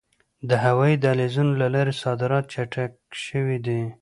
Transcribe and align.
د 0.49 0.51
هوایي 0.65 0.95
دهلیزونو 1.03 1.53
له 1.61 1.67
لارې 1.75 1.93
صادرات 2.03 2.45
چټک 2.53 2.91
شوي 3.25 3.57
دي. 3.65 3.81